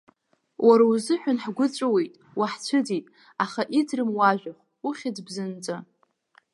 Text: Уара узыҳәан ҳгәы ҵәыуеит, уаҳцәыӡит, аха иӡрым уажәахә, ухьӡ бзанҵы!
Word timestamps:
Уара 0.67 0.83
узыҳәан 0.91 1.37
ҳгәы 1.43 1.67
ҵәыуеит, 1.75 2.13
уаҳцәыӡит, 2.39 3.05
аха 3.43 3.61
иӡрым 3.79 4.09
уажәахә, 4.17 4.63
ухьӡ 4.87 5.17
бзанҵы! 5.27 5.77